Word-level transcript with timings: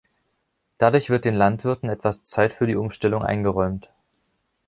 Dadurch 0.79 1.11
wird 1.11 1.25
den 1.25 1.35
Landwirten 1.35 1.87
etwas 1.87 2.25
Zeit 2.25 2.53
für 2.53 2.65
die 2.65 2.75
Umstellung 2.75 3.21
eingeräumt. 3.23 3.91